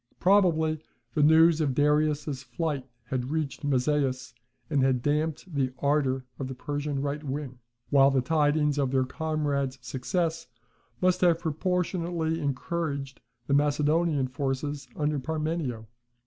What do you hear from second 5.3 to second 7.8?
the ardour of the Persian right wing;